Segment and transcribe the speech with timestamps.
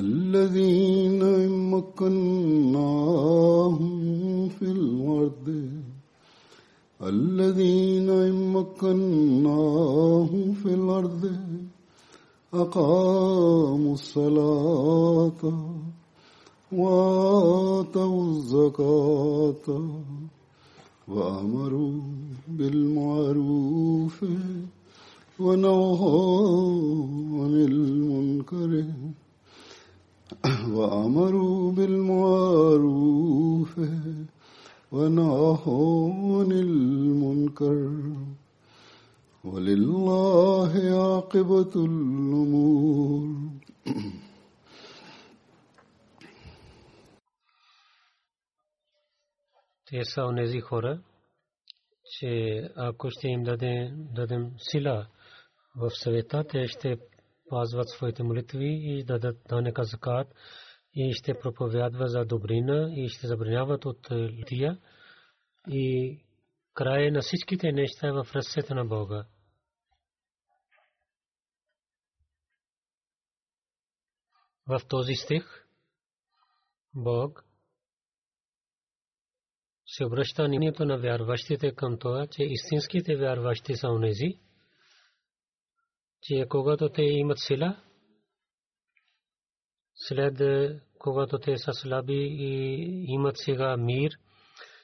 [0.00, 1.22] الذين
[1.74, 3.88] مكناهم
[4.48, 5.70] في الأرض
[7.02, 11.36] الذين مكناهم في الأرض
[12.54, 15.42] أقاموا الصلاة
[16.72, 19.66] وآتوا الزكاة
[21.08, 22.00] وأمروا
[22.48, 24.24] بالمعروف
[25.40, 26.74] ونهوا
[27.44, 28.84] عن المنكر.
[30.77, 33.79] وأمروا بالمعروف
[34.91, 37.91] ونهوا عن المنكر
[39.43, 43.25] ولله عاقبة الأمور
[49.87, 51.01] Те са онези хора,
[52.05, 55.07] че ако ще им дадем, дадем сила
[55.75, 56.97] в съвета, те ще
[57.50, 60.34] пазват своите молитви и дадат данека закат
[60.94, 64.78] и ще проповядват за добрина и ще забраняват от лития
[65.68, 66.18] и
[66.74, 69.26] край на всичките неща е в ръцете на Бога.
[74.66, 75.66] В този стих
[76.94, 77.44] Бог
[79.86, 84.40] се обръща вниманието на вярващите към това, че истинските вярващи са онези,
[86.22, 87.76] че когато те имат сила,
[89.94, 90.42] след
[90.98, 94.10] когато те са слаби и имат сега мир,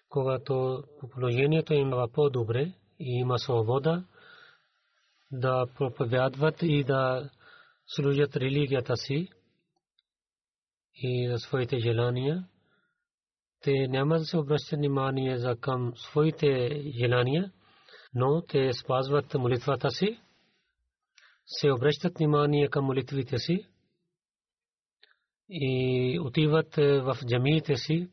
[0.08, 4.04] когато положението им е по-добре и има свобода,
[5.30, 7.30] да проповядват и да
[7.86, 9.28] служат религията си
[10.94, 12.48] и своите желания,
[13.60, 17.52] те няма да се обръщат внимание за към своите желания,
[18.14, 20.20] но те спазват молитвата си,
[21.46, 23.66] се обръщат внимание към молитвите си
[25.48, 28.10] и отиват в джамиите си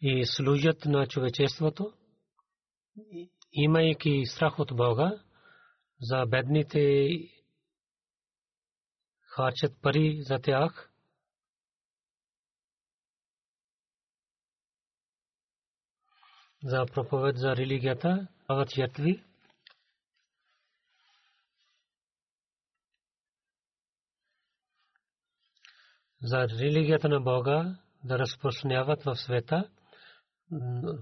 [0.00, 1.92] и служат на човечеството,
[3.52, 5.22] имайки страх от Бога
[6.00, 7.08] за бедните
[9.22, 10.92] харчат пари за тях.
[16.62, 19.25] За проповед за религията, дават ятви.
[26.26, 29.68] За религията на Бога да разпространяват в света,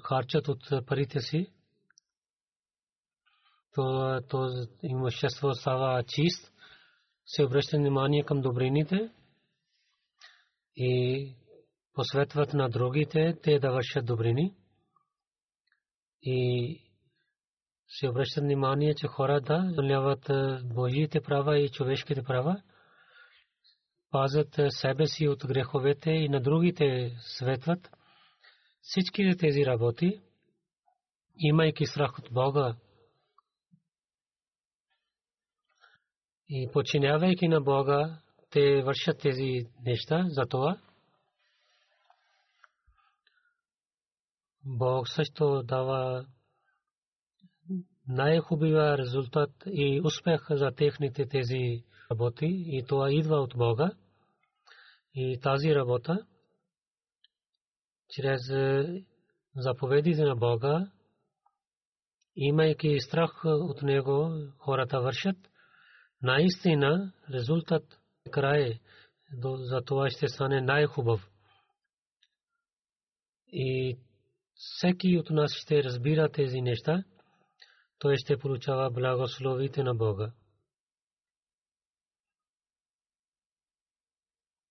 [0.02, 1.52] харчат от парите си,
[3.74, 4.48] то, то
[4.82, 6.52] имущество става чист
[7.26, 9.10] се обръща внимание към добрините
[10.76, 11.32] и
[11.94, 14.54] посветват на другите те да вършат добрини.
[16.22, 16.80] И
[17.88, 20.30] се обръща внимание, че хората заляват
[20.64, 22.62] Божиите права и човешките права,
[24.14, 27.90] пазят себе си от греховете и на другите светват.
[28.80, 30.20] Всички тези работи,
[31.38, 32.76] имайки страх от Бога
[36.48, 38.20] и починявайки на Бога,
[38.50, 40.80] те вършат тези неща, затова
[44.64, 46.26] Бог също дава
[48.08, 53.90] най-хубава резултат и успех за техните тези работи и това идва от Бога.
[55.14, 56.26] И тази работа,
[58.08, 58.40] чрез
[59.56, 60.90] заповедите на Бога,
[62.36, 65.36] имайки страх от Него, хората вършат,
[66.22, 68.00] наистина резултат
[68.30, 68.80] край
[69.42, 71.30] за това ще стане най-хубав.
[73.48, 73.98] И
[74.54, 77.04] всеки от нас ще разбира тези неща,
[77.98, 80.32] той ще получава благословите на Бога.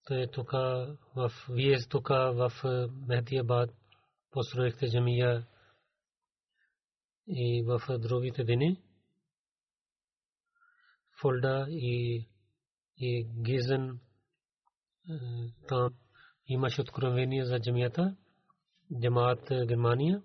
[0.06, 0.52] Той тук
[1.16, 2.52] в вие тук в
[3.08, 3.70] Мехдиабад
[4.32, 5.48] построихте джамия
[7.28, 8.84] и в другите дни.
[11.22, 12.28] Фолда и
[12.98, 14.00] и Гизен
[15.68, 15.94] там
[16.48, 18.16] имаше откровение за джамията,
[19.02, 20.24] джамаат Германия,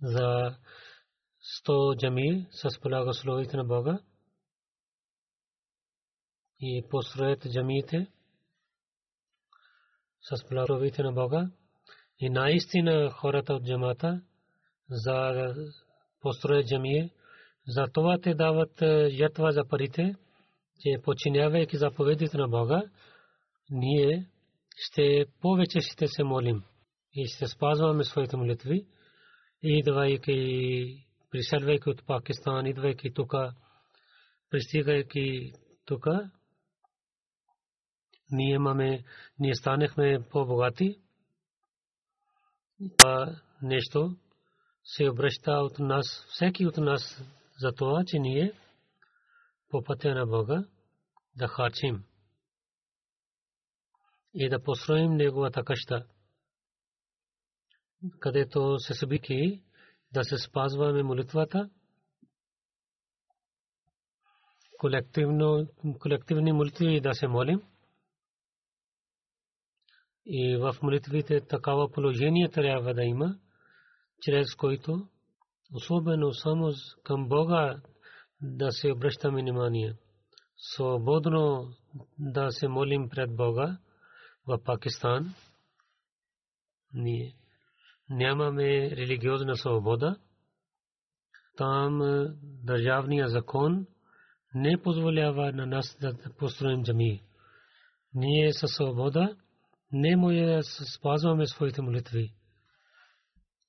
[0.00, 0.58] за
[1.64, 3.98] 100 джами с благословите на Бога
[6.60, 8.12] и построят джамиите
[10.30, 11.50] с благословите на Бога.
[12.18, 14.20] И наистина хората от джамата
[14.90, 15.54] за
[16.20, 17.10] построят джамие,
[17.68, 20.14] за това те дават жертва за парите,
[20.80, 22.82] че починявайки заповедите на Бога,
[23.70, 24.26] ние
[24.76, 26.62] ще повече ще се молим
[27.14, 28.86] и ще спазваме своите молитви,
[29.62, 33.34] идвайки, приселвайки от Пакистан, идвайки тук,
[34.50, 35.52] пристигайки
[35.84, 36.06] тук,
[38.30, 39.04] ние имаме,
[39.38, 41.00] ние станахме по-богати.
[42.98, 44.16] Това нещо
[44.84, 47.22] се обръща от нас, всеки от нас
[47.58, 48.52] за това, че ние
[49.68, 50.64] по пътя на Бога
[51.36, 52.04] да харчим
[54.34, 56.06] и да построим неговата къща,
[58.20, 59.62] където се събики
[60.12, 61.70] да се спазваме молитвата,
[65.98, 67.62] колективни молитви да се молим.
[70.26, 73.38] И в молитвите такава положение трябва да има,
[74.22, 75.08] чрез който
[75.74, 76.72] особено само
[77.04, 77.80] към Бога
[78.40, 79.94] да се обръщаме внимание.
[80.56, 81.68] Свободно
[82.18, 83.78] да се молим пред Бога
[84.46, 85.34] в Пакистан.
[86.94, 87.34] Ние
[88.10, 90.16] нямаме религиозна свобода.
[91.56, 92.00] Там
[92.64, 93.86] държавния закон
[94.54, 97.22] не позволява на нас да построим джами.
[98.14, 99.36] Ние със свобода
[99.92, 100.62] не може да
[100.96, 102.34] спазваме своите молитви,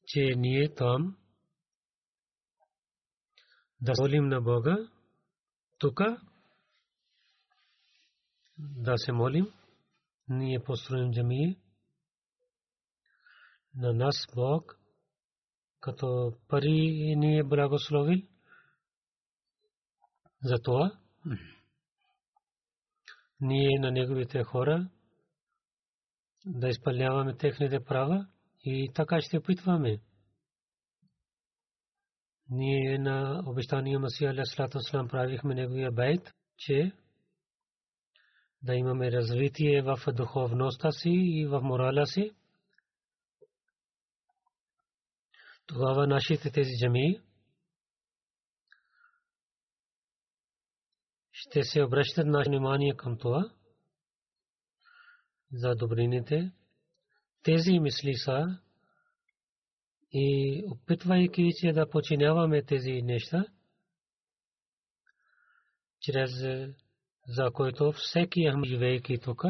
[0.06, 1.18] че ние там
[3.82, 4.78] да молим на Бога,
[5.78, 6.02] тук
[8.58, 9.54] да се молим,
[10.30, 11.58] ние построим джамии,
[13.76, 14.80] на нас Бог,
[15.80, 18.22] като пари ни е благословил,
[20.44, 21.00] за това.
[23.40, 24.90] Ние на неговите хора
[26.48, 28.28] да изпълняваме техните права
[28.64, 30.00] и така ще опитваме.
[32.50, 36.92] Ние на обещания Масия Алясалату Слам правихме неговия байт, че
[38.62, 42.32] да имаме развитие в духовността си и в морала си.
[45.66, 47.22] Тогава нашите тези джами
[51.32, 53.57] ще се обръщат наше внимание към това
[55.52, 56.52] за добрините.
[57.44, 58.60] Тези мисли са
[60.12, 63.46] и опитвайки се да починяваме тези неща,
[66.00, 66.32] чрез
[67.28, 69.46] за който всеки ахм живейки тук,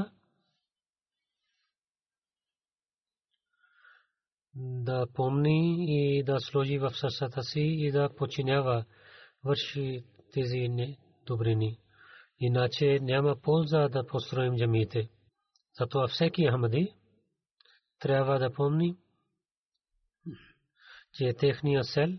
[4.55, 8.86] да помни и да сложи в сърцата си и да починява,
[9.43, 10.69] върши тези
[11.25, 11.79] добрини.
[12.39, 15.10] Иначе няма полза да построим джамиите.
[15.79, 16.96] Затова всеки Ахмади
[18.00, 18.98] трябва да помни,
[21.13, 22.10] че техния сел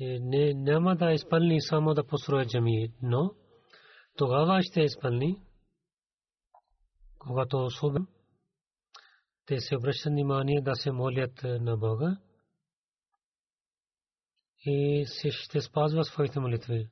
[0.00, 3.34] че не, няма да изпълни само да построи джами, но
[4.16, 5.42] тогава ще изпълни,
[7.18, 8.06] когато особено
[9.46, 12.16] те се обръщат внимание да се молят на Бога
[14.64, 16.88] и се ще спазва своите молитви.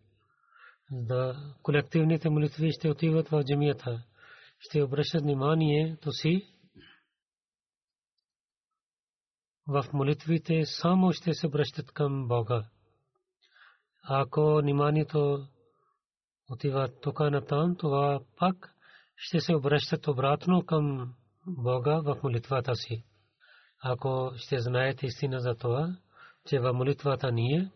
[0.91, 4.05] Да колективните молитви ще отиват в джамията,
[4.59, 6.55] ще обръщат вниманието си
[9.69, 12.65] в молитвите само ще се връщат към Бога.
[14.03, 15.47] Ако вниманието
[16.51, 18.75] отива тук на там, това пак
[19.17, 21.15] ще се обръщат обратно към
[21.47, 23.05] Бога в молитвата си.
[23.83, 25.97] Ако ще знаете истина за това,
[26.47, 27.71] че в молитвата ние,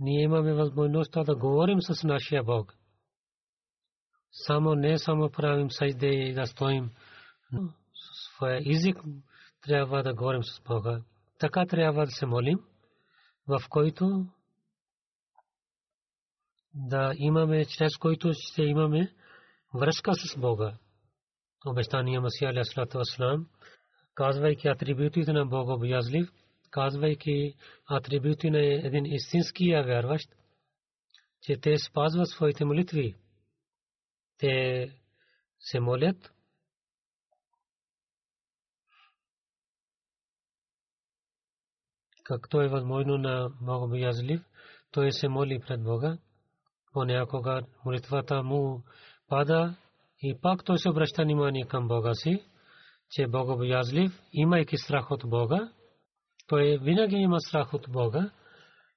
[0.00, 2.74] ние имаме възможността да говорим с нашия Бог.
[4.32, 6.90] само не само правим сайде и да стоим,
[7.52, 7.72] но
[8.36, 8.96] своя език
[9.62, 11.02] трябва да говорим с Бога.
[11.38, 12.58] Така трябва да се молим,
[13.48, 14.26] в който
[16.74, 19.14] да имаме, чрез който ще имаме
[19.74, 20.74] връзка с Бога.
[21.66, 23.46] Обещания Масия Алясалату Аслам,
[24.14, 26.30] казвайки атрибутите на Бога обязлив,
[26.70, 27.54] казвайки
[27.90, 30.28] атрибути на един истински вярващ,
[31.42, 33.16] че те спазват своите молитви.
[34.38, 34.86] Те
[35.60, 36.32] се молят
[42.30, 44.40] както е възможно на Богобоязлив,
[44.90, 46.18] той се моли пред Бога.
[46.92, 48.82] Понякога молитвата му
[49.28, 49.76] пада
[50.22, 52.44] и пак той се обръща внимание към Бога си,
[53.10, 55.72] че Богобоязлив, имайки страх от Бога,
[56.50, 58.30] той винаги има страх от Бога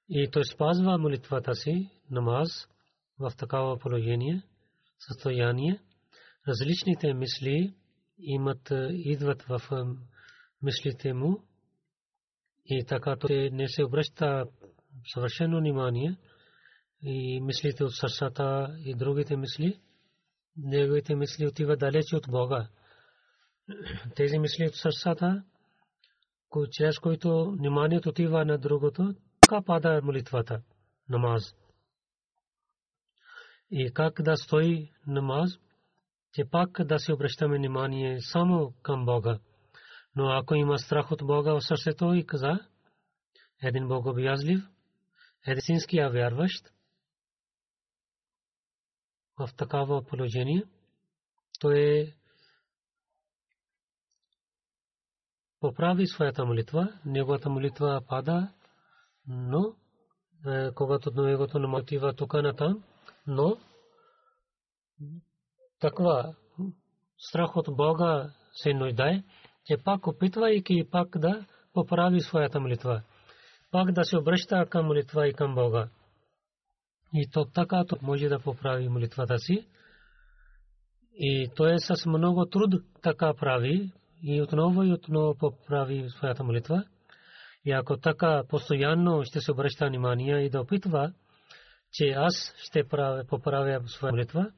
[0.08, 2.68] и той спазва молитвата си, намаз,
[3.18, 4.42] в такава положение,
[4.98, 5.80] състояние.
[6.48, 7.74] Различните мисли
[8.18, 9.60] имат, идват в
[10.62, 11.42] мислите му
[12.66, 14.44] и така той не се обръща
[15.14, 16.16] съвършено внимание
[17.02, 19.80] и мислите от сърцата и другите мисли,
[20.56, 22.68] неговите мисли отиват далече от Бога.
[24.16, 25.44] Тези мисли от сърцата,
[26.70, 30.62] чрез които вниманието отива на другото, така пада молитвата,
[31.08, 31.54] намаз.
[33.70, 35.58] И как да стои намаз,
[36.32, 39.38] че пак да се обръщаме внимание само към Бога.
[40.16, 42.58] Но ако има страх от Бога в сърцето и каза,
[43.62, 44.60] един богобязлив,
[45.46, 46.74] единския вярващ,
[49.38, 50.62] в такава положение,
[51.60, 52.14] то е
[55.64, 58.48] поправи своята молитва, неговата молитва пада,
[59.26, 59.74] но
[60.46, 62.82] е, когато неговото намотива тук на там,
[63.26, 63.56] но
[65.80, 66.34] таква
[67.18, 69.22] страх от Бога се нуждае,
[69.66, 73.02] че пак опитвайки пак да поправи своята молитва,
[73.70, 75.88] пак да се обръща към молитва и към Бога.
[77.12, 79.68] И то така то може да поправи молитвата си.
[81.14, 83.92] И то е с много труд така прави
[84.26, 86.84] и отново и отново поправи своята молитва.
[87.64, 91.12] И ако така постоянно ще се обръща внимание и да опитва,
[91.92, 92.88] че аз ще
[93.28, 94.52] поправя своя молитва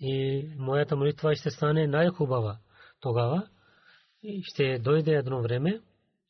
[0.00, 2.58] и моята молитва ще стане най-хубава,
[3.00, 3.48] тогава
[4.42, 5.80] ще дойде едно време,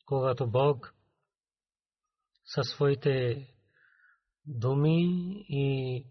[0.05, 0.93] когато Бог
[2.45, 3.47] със своите
[4.45, 5.03] думи
[5.49, 6.03] и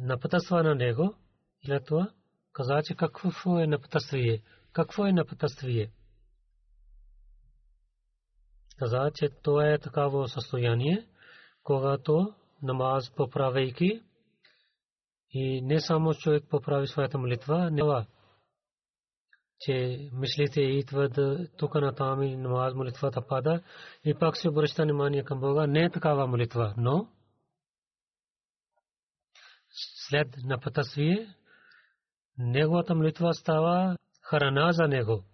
[0.00, 1.14] напътства на него,
[1.64, 2.10] след това
[2.52, 4.42] каза, че какво е напътствие,
[4.72, 5.90] какво е напътствие.
[8.78, 11.08] Каза, че това е такава състояние,
[11.62, 14.02] когато намаз поправяйки
[15.30, 17.82] и не само човек поправи своята молитва, не
[19.60, 21.18] че мислите идват
[21.56, 23.62] тук на там и намаз молитвата пада
[24.04, 25.66] и пак се обръща внимание към Бога.
[25.66, 27.08] Не е такава молитва, но
[30.08, 31.34] след напътствие
[32.38, 33.96] неговата молитва става
[34.32, 35.24] харана за него.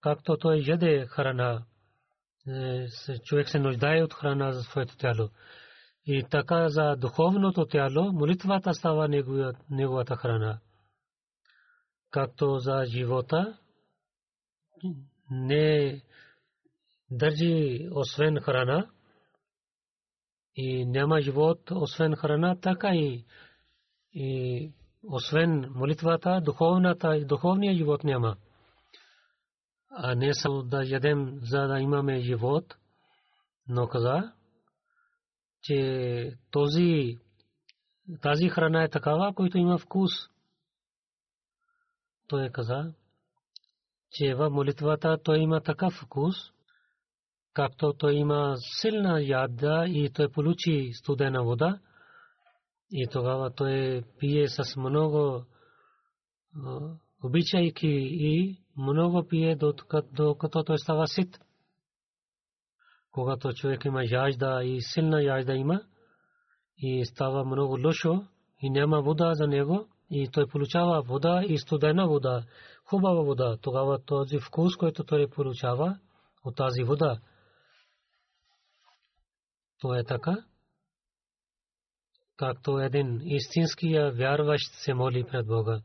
[0.00, 1.64] Както той яде харана,
[2.48, 2.86] е,
[3.24, 5.28] човек се нуждае от храна за своето тяло.
[6.06, 9.08] И така за духовното тяло молитвата става
[9.70, 10.58] неговата храна.
[12.10, 13.58] Както за живота
[15.30, 16.02] не
[17.10, 18.90] държи освен храна
[20.56, 23.24] и няма живот освен храна, така и,
[24.12, 24.72] и
[25.08, 28.36] освен молитвата, духовната и духовния живот няма.
[29.90, 32.76] А не само да ядем, за да имаме живот,
[33.68, 34.32] но каза,
[35.62, 37.18] че този,
[38.22, 40.10] тази храна е такава, която има вкус.
[42.28, 42.94] Той каза,
[44.10, 46.36] че в молитвата той има такъв вкус,
[47.52, 51.78] както той има силна яда и той получи студена вода,
[52.92, 55.44] и тогава той пие с много
[57.24, 59.56] обичайки и много пие
[60.12, 61.38] докато той става сит.
[63.12, 65.80] Когато човек има яжда и силна яжда има
[66.78, 68.24] и става много лошо
[68.62, 72.44] и няма вода за него и той получава вода и студена вода
[72.90, 75.98] хубава вода, тогава този вкус, който той получава
[76.44, 77.20] от тази вода,
[79.80, 80.44] то е така,
[82.40, 85.80] както един истинския вярващ се моли пред Бога.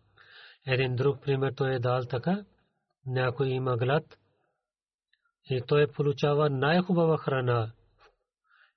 [0.67, 2.45] Един друг пример той е дал така,
[3.05, 4.03] някой има глад
[5.49, 7.71] и той получава най-хубава храна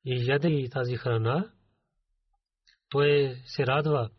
[0.04, 1.52] и яде и тази храна,
[2.88, 4.10] той се радва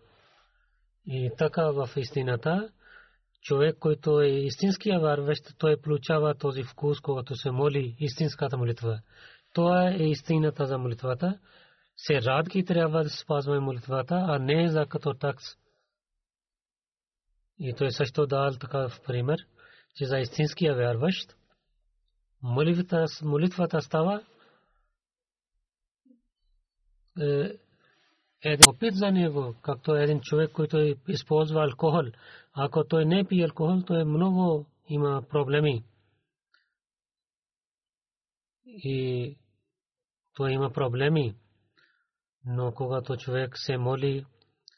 [1.05, 2.69] И така в истината,
[3.41, 8.99] човек, който е истинския вярващ, той получава този вкус, когато се моли истинската молитва.
[9.53, 11.39] Това е истината за молитвата.
[12.07, 15.45] Се радки трябва да спазваме молитвата, а не за като такс.
[17.59, 19.37] И той също дал такъв пример,
[19.95, 21.35] че за истинския вярващ
[22.41, 24.23] молитвата, молитвата става
[27.21, 27.51] е,
[28.43, 32.03] един опит за него, както един човек, който е използва алкохол.
[32.53, 35.83] Ако той не пие алкохол, той много има проблеми.
[38.65, 39.37] И
[40.33, 41.35] той има проблеми.
[42.51, 44.25] Но когато човек се моли,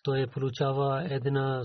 [0.03, 1.63] той получава една,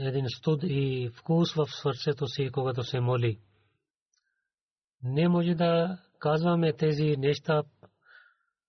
[0.00, 3.38] един студ и вкус в сърцето си, когато се моли.
[5.02, 7.62] Не може да казваме тези неща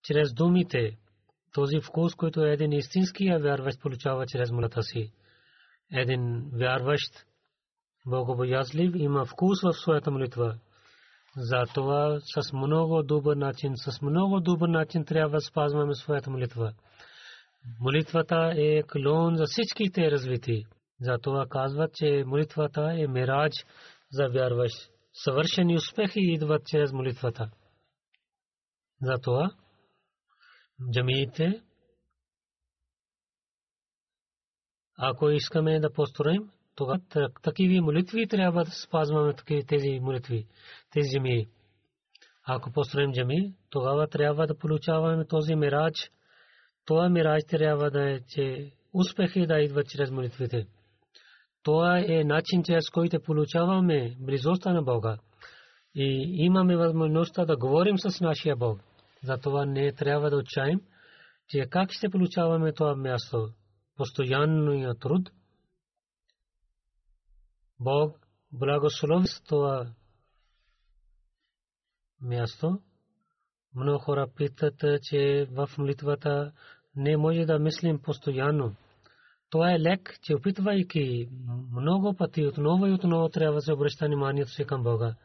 [0.03, 0.97] чрез думите,
[1.53, 5.13] този вкус, който е един истинския вярващ получава чрез молата си.
[5.91, 7.25] Един вярващ,
[8.05, 10.59] богобоязлив, има вкус в своята молитва.
[11.39, 16.73] Затова с много добър начин, с много добър начин трябва да спазваме своята молитва.
[17.79, 20.65] Молитвата е клон за всичките развити.
[21.01, 23.65] Затова казват, че молитвата е мирадж
[24.11, 24.91] за вярващ.
[25.13, 27.49] Съвършени успехи идват чрез молитвата.
[29.01, 29.51] Затова
[30.93, 31.61] джамиите,
[34.97, 36.99] ако искаме да построим, тогава
[37.43, 39.33] такива молитви трябва да спазваме
[39.67, 40.45] тези молитви,
[40.91, 41.47] тези джамии.
[42.47, 46.11] Ако построим джами, тогава трябва да получаваме този мирадж.
[46.85, 50.67] Това мирадж трябва да е, че успехи да идват чрез молитвите.
[51.63, 55.17] Това е начин, чрез който получаваме близостта на Бога.
[55.95, 58.79] И имаме възможността да говорим с нашия Бог.
[59.23, 60.81] Затова не трябва да отчаем,
[61.49, 63.49] че как ще получаваме това място.
[63.97, 65.29] Постоянния труд.
[67.79, 69.93] Бог благослови с това
[72.21, 72.79] място.
[73.75, 76.51] Много хора питат, че в молитвата
[76.95, 78.75] не може да мислим постоянно.
[79.49, 81.29] Това е лек, че опитвайки
[81.71, 85.15] много пъти отново и отново трябва да се обръща вниманието си към Бога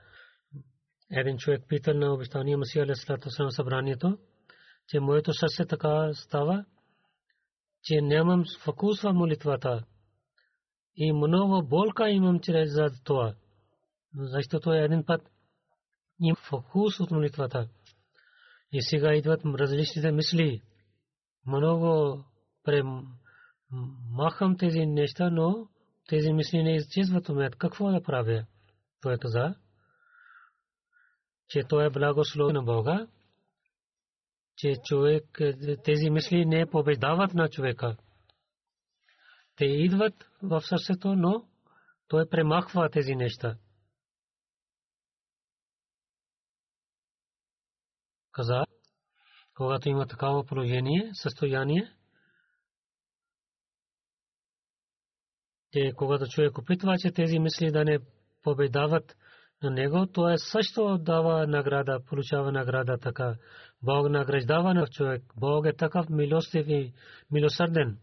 [1.12, 4.18] един човек питал на обещания Масия Алесалата на събранието,
[4.88, 6.64] че моето сърце така става,
[7.82, 9.84] че нямам фокус в молитвата.
[10.96, 13.34] И много болка имам чрез за това.
[14.14, 15.22] Защото един път
[16.20, 17.68] им фокус от молитвата.
[18.72, 20.62] И сега идват различните мисли.
[21.46, 22.24] Много
[22.64, 25.68] премахам тези неща, но
[26.08, 27.50] тези мисли не изчезват от мен.
[27.58, 28.44] Какво да правя?
[29.02, 29.54] Той каза
[31.52, 33.06] че то е благословен на Бога,
[34.56, 35.40] че човек,
[35.84, 37.96] тези мисли не побеждават на човека.
[39.56, 41.48] Те идват в сърцето, но
[42.08, 43.56] той премахва тези неща.
[48.32, 48.64] Каза,
[49.54, 51.92] когато има такава положение, състояние,
[55.72, 57.98] че когато човек опитва, че тези мисли да не
[58.42, 59.16] победават
[59.62, 63.36] на него, то е също дава награда, получава награда така.
[63.82, 65.22] Бог награждава на човек.
[65.36, 66.92] Бог е такъв милостив и
[67.30, 67.98] милосърден.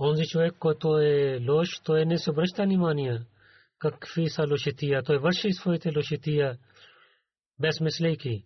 [0.00, 3.20] Онзи човек, който е лош, той не се обръща внимание
[3.78, 5.02] какви са лошития.
[5.02, 6.58] Той върши своите лошития
[7.60, 8.44] без мислейки.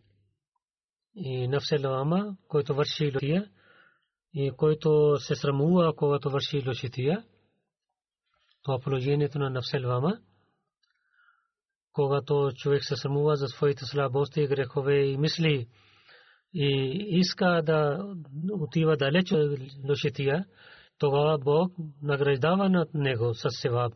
[1.17, 3.51] И навсе лама, който върши лошития,
[4.35, 7.25] и който се срамува, когато върши лошития,
[8.63, 9.81] това положението на навсе
[11.93, 15.69] когато човек се срамува за своите слабости, грехове и мисли
[16.55, 18.09] и иска да
[18.53, 20.45] отива далеч от лошития,
[20.99, 23.93] тогава Бог награждава над него с севаб.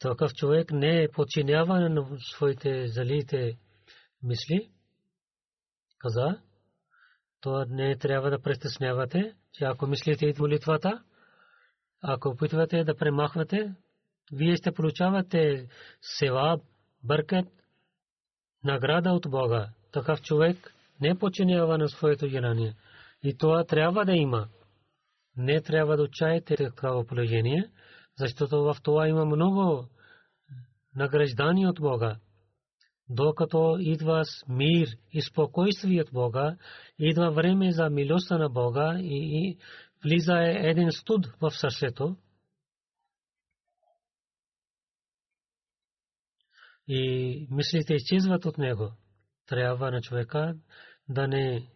[0.00, 3.58] Такъв човек не подчинява на своите залите
[4.22, 4.70] мисли.
[5.98, 6.40] Каза,
[7.40, 11.02] това не трябва да престеснявате, че ако мислите и молитвата,
[12.02, 13.74] ако опитвате да премахвате,
[14.32, 15.68] вие ще получавате
[16.18, 16.60] севаб
[17.04, 17.46] бъркат,
[18.64, 19.68] награда от Бога.
[19.92, 22.74] Такъв човек не починява на своето желание.
[23.22, 24.48] И това трябва да има.
[25.36, 27.70] Не трябва да отчаяте такава положение,
[28.18, 29.88] защото в това има много
[30.96, 32.16] награждани от Бога.
[33.08, 36.56] Докато идва мир и спокойствие от Бога,
[36.98, 39.58] идва време за милостта на Бога и
[40.04, 42.16] влиза един студ в сърцето,
[46.88, 48.92] и мислите изчезват от него.
[49.46, 50.56] Трябва на човека
[51.08, 51.68] да не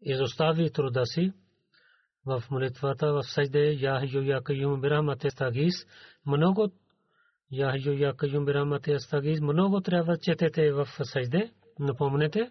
[0.00, 1.32] изостави труда си,
[2.26, 4.82] в молитвата в сажде я хайю я кайюм
[6.26, 6.72] много
[7.52, 8.44] я хайю я кайюм
[9.42, 12.50] много трябва четете в сажде напомнете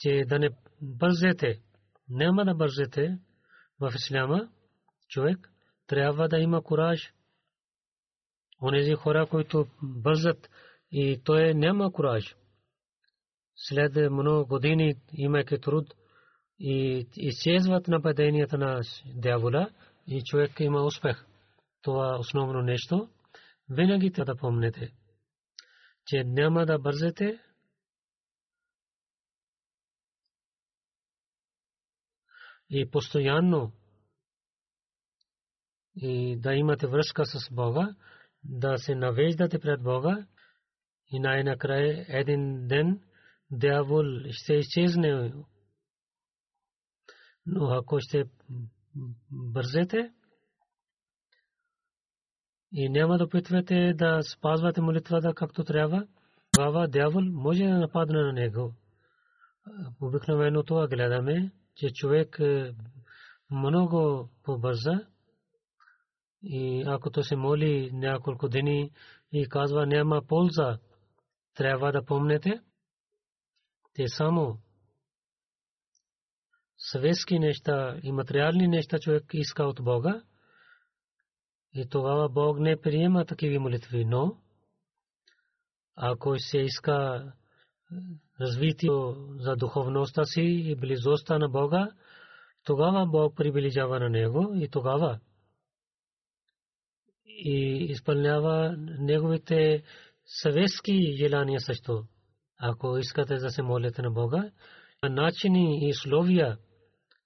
[0.00, 0.50] че да не
[0.82, 1.60] бързете
[2.08, 3.18] няма да бързете
[3.80, 4.48] в исляма
[5.08, 5.50] човек
[5.86, 7.12] трябва да има кураж.
[8.62, 10.50] Онези хора които бързат
[10.90, 12.36] и той няма кураж.
[13.56, 15.94] След много години имайки труд
[16.66, 18.80] и изчезват нападенията на
[19.14, 19.70] дявола
[20.06, 21.26] и човек има успех.
[21.82, 23.08] Това основно нещо.
[23.70, 24.92] Винаги трябва да помнете,
[26.06, 27.40] че няма да бързете
[32.70, 33.72] и постоянно
[35.96, 37.94] и да имате връзка с Бога,
[38.44, 40.26] да се навеждате пред Бога
[41.12, 43.00] и най-накрая един ден
[43.50, 45.32] дявол ще изчезне
[47.46, 48.24] но ако ще
[49.30, 50.12] бързете
[52.72, 56.06] и няма да опитвате да спазвате молитвата както трябва,
[56.52, 58.74] тогава дявол може да нападне на него.
[60.00, 62.74] Обикновено това гледаме, че човек е,
[63.50, 65.06] много побърза
[66.42, 68.90] и ако то се моли няколко дни
[69.32, 70.78] и казва няма полза,
[71.54, 72.60] трябва да помнете,
[73.94, 74.58] те само
[76.90, 80.22] светски неща и материални неща човек иска от Бога,
[81.74, 84.36] и тогава Бог не приема такива молитви, но
[85.96, 87.24] ако се иска
[88.40, 88.90] развитие
[89.38, 91.90] за духовността си и близостта на Бога,
[92.64, 95.20] тогава Бог приближава на него и тогава
[97.26, 99.82] и изпълнява неговите
[100.26, 102.04] съветски желания също.
[102.58, 104.50] Ако искате да се молите на Бога,
[105.02, 106.58] начини и условия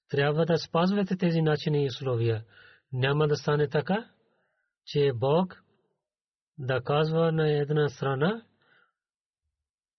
[0.09, 2.44] трябва да спазвате тези начини и условия.
[2.92, 4.11] Няма да стане така,
[4.87, 5.62] че Бог
[6.59, 8.42] да казва на една страна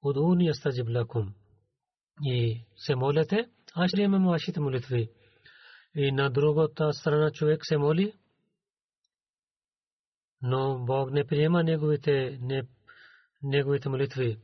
[0.01, 1.33] Удуни астаджиб лакум.
[2.23, 5.09] И се молете, аз ще имам вашите молитви.
[5.95, 8.13] И на другата страна човек се моли,
[10.41, 12.63] но Бог не приема неговите, не,
[13.43, 14.37] неговите молитви.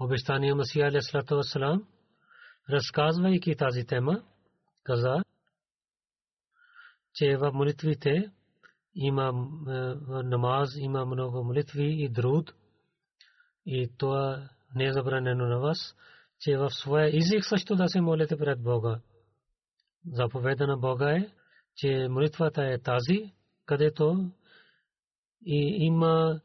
[0.00, 1.86] Обещания Масия Алейхиссалату Вассалам,
[2.70, 4.22] разказвайки тази тема,
[4.84, 5.22] каза,
[7.14, 8.30] че в молитвите
[8.94, 9.72] има е,
[10.24, 12.54] намаз, има много молитви и друд.
[13.66, 15.96] И това не е забранено на вас,
[16.40, 19.00] че в своя език също да се молите пред Бога.
[20.12, 21.28] Заповеда на Бога е,
[21.76, 23.32] че молитвата е тази,
[23.66, 24.30] където
[25.46, 26.40] и има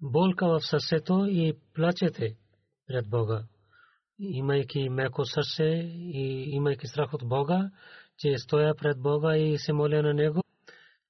[0.00, 2.36] болка в сърцето и плачете
[2.86, 3.44] пред Бога
[4.18, 7.70] имайки меко сърце и имайки страх от Бога,
[8.18, 10.42] че стоя пред Бога и се моля на Него,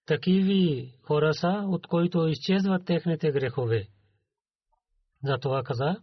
[0.07, 3.89] такиви хора са, от които изчезват техните грехове.
[5.25, 5.97] Затова каза,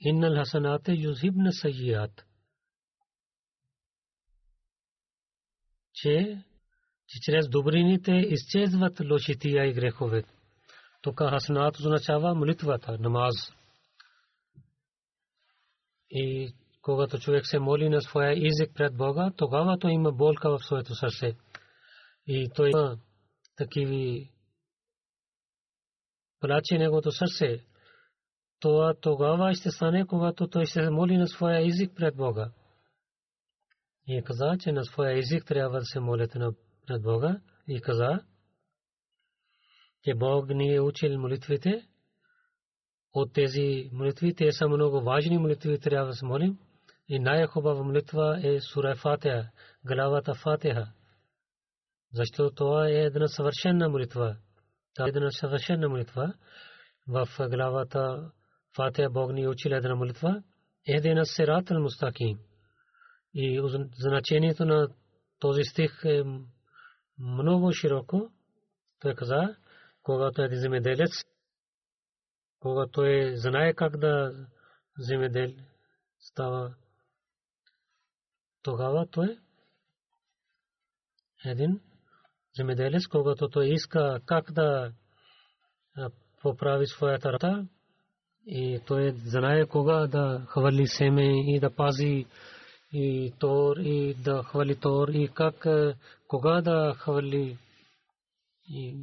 [0.00, 2.26] Иннал хасанате юзибна сайят.
[5.92, 6.44] Че,
[7.06, 10.24] че чрез добрините изчезват лошития и грехове.
[11.02, 13.34] Тук хасанат означава молитвата, намаз.
[16.10, 20.64] И когато човек се моли на своя език пред Бога, тогава той има болка в
[20.64, 21.36] своето сърце.
[22.26, 22.98] И той има
[23.56, 24.30] такиви
[26.40, 27.64] плаче неговото сърце.
[28.60, 32.50] Това тогава ще стане, когато той се моли на своя език пред Бога.
[34.06, 36.38] И каза, че на своя език трябва да се молите
[36.86, 37.40] пред Бога.
[37.68, 38.20] И каза,
[40.04, 41.88] че Бог ни е учил молитвите,
[43.12, 44.34] от тези молитви.
[44.34, 46.58] Те са много важни молитви, трябва да се молим.
[47.08, 49.48] И най-хубава молитва е Сура Фатиха,
[49.84, 50.92] главата Фатиха.
[52.12, 54.36] Защото това е една съвършена молитва.
[54.94, 56.34] Това е една съвършена молитва.
[57.08, 58.30] В главата
[58.76, 60.42] Фатиха Бог ни учил една молитва.
[60.86, 62.38] Едена сират ал мустаким.
[63.34, 63.62] И
[63.98, 64.88] значението на
[65.38, 66.22] този стих е
[67.18, 68.30] много широко.
[69.00, 69.56] Той каза,
[70.02, 71.10] когато е земеделец,
[72.60, 74.46] когато той знае как да
[74.98, 75.54] земедел
[76.20, 76.74] става,
[78.62, 79.38] тогава той
[81.44, 81.80] един
[82.56, 84.92] земеделец, когато той иска как да
[86.42, 87.66] поправи своята рата
[88.46, 92.26] и той знае кога да хвърли семе и да пази
[92.92, 95.66] и тор и да хвали тор и как
[96.28, 97.58] кога да хвърли
[98.68, 98.96] и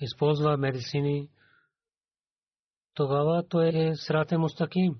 [0.00, 1.28] използва медицини
[2.94, 4.94] тогава той е срате мустаким.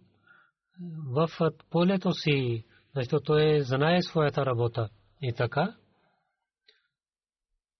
[1.07, 1.29] В
[1.71, 2.65] полето си
[2.97, 4.89] защото той знае своята работа.
[5.23, 5.77] И така,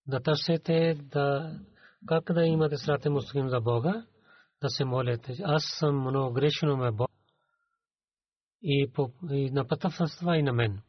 [0.07, 1.57] да търсите да
[2.07, 4.07] как да имате срате муслим за Бога,
[4.63, 5.37] да се молите.
[5.45, 7.11] Аз съм много грешно ме Бог
[8.63, 10.83] и, по, и напътъвства и на мен.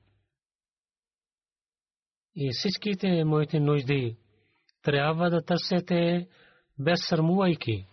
[2.35, 4.17] И всичките моите нужди
[4.81, 6.27] трябва да търсите
[6.79, 7.87] без сърмувайки,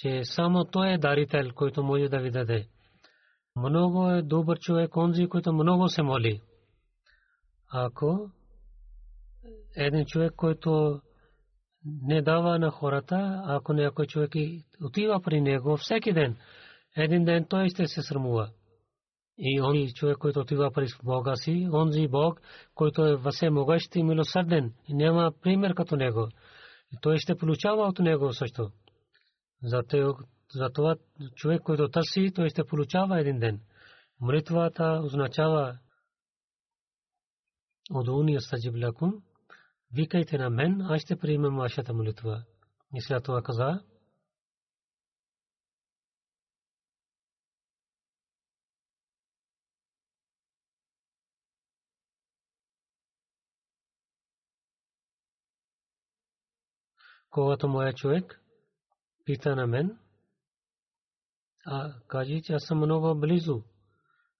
[0.00, 2.66] че само той е дарител, който може да ви даде.
[3.56, 6.40] Много е добър човек, онзи, който много се моли.
[7.72, 8.30] Ако
[9.76, 11.00] един човек, който
[12.02, 14.30] не дава на хората, ако някой човек
[14.84, 16.36] отива при него всеки ден,
[16.96, 18.50] един ден той ще се срамува.
[19.38, 22.40] И онзи човек, който отива при Бога си, онзи Бог,
[22.74, 26.28] който е всемогъщ и милосърден, и няма пример като него.
[26.92, 28.70] И той ще получава от него също.
[29.62, 30.96] Затова
[31.34, 33.60] човек, който търси, той ще получава един ден.
[34.20, 35.78] Молитвата означава
[37.94, 39.22] Удуни стаджиб лакум.
[39.92, 42.44] Викайте на мен, аз ще приемам вашата молитва.
[42.94, 43.80] И след това каза,
[57.30, 58.40] когато моя човек
[59.30, 59.98] пита на мен,
[61.66, 63.62] а каже, че аз съм много близо.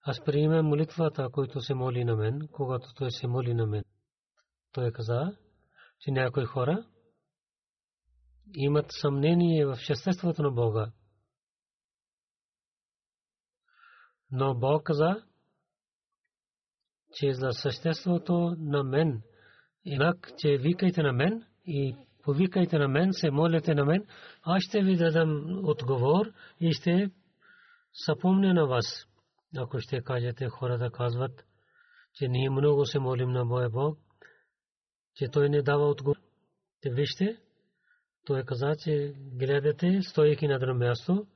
[0.02, 3.84] Аз приемам молитвата, който се моли на мен, когато той се моли на мен.
[4.72, 5.36] Той каза,
[6.00, 6.86] че някои хора
[8.54, 10.92] имат съмнение в съществото на Бога.
[14.30, 15.24] Но Бог каза,
[17.12, 19.22] че за съществото на мен,
[19.84, 24.06] инак, че викайте на мен и повикайте на мен, се молите на мен,
[24.42, 27.10] аз ще ви дадам отговор и ще
[27.92, 29.06] съпомня на вас.
[29.56, 31.44] Ако ще кажете, хората казват,
[32.14, 33.98] че ние много се молим на Боя Бог,
[35.14, 36.16] че той не дава отговор.
[36.80, 37.36] Те вижте,
[38.26, 41.26] той каза, че гледате, стоейки на друго място,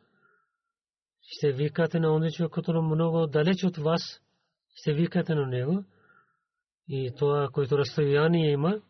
[1.20, 4.20] ще викате на онзи човек, който много далеч от вас,
[4.75, 5.85] ще викате на него.
[6.88, 8.81] И това, което разстояние има,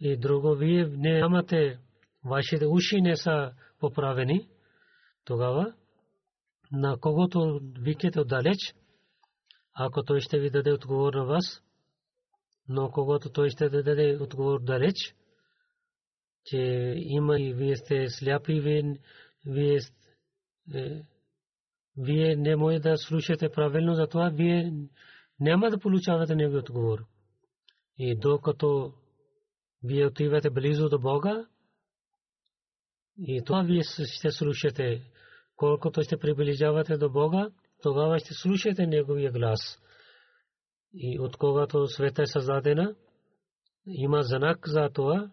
[0.00, 1.78] и друго, вие нямате,
[2.24, 4.48] вашите уши не са поправени,
[5.24, 5.74] тогава
[6.72, 8.74] на когото викате отдалеч,
[9.74, 11.62] ако той ще ви даде отговор на вас,
[12.68, 14.94] но когато той ще даде отговор далеч,
[16.44, 18.98] че има и вие сте сляпи, вие,
[19.46, 19.78] вие,
[20.74, 21.02] е,
[21.96, 24.72] вие не може да слушате правилно, затова вие
[25.40, 27.04] няма да получавате негови отговор.
[27.98, 28.94] И докато
[29.84, 31.46] вие отивате близо до Бога,
[33.18, 35.02] и това вие ще слушате.
[35.56, 37.50] Колкото ще приближавате до Бога,
[37.82, 39.78] тогава ще слушате Неговия глас.
[40.94, 42.94] И от когато света е създадена,
[43.86, 45.30] има знак за това,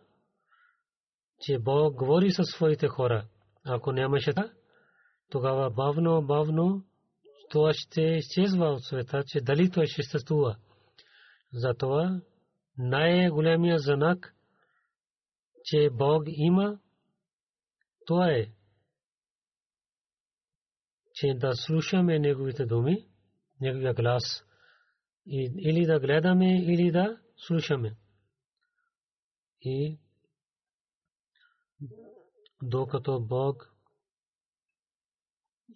[1.42, 3.26] че Бог говори със своите хора.
[3.66, 4.52] Ако нямаше това,
[5.30, 6.84] тогава бавно, бавно
[7.50, 10.58] това ще изчезва от света, че дали той ще съществува.
[11.54, 12.22] Затова
[12.78, 14.36] най-големия знак,
[15.63, 16.80] че Бог има,
[18.06, 18.45] това е,
[21.13, 23.08] че да слушаме Неговите думи,
[23.62, 24.45] Неговия глас–
[25.30, 27.95] или да гледаме, или да слушаме.
[29.62, 30.00] И
[32.62, 33.74] докато Бог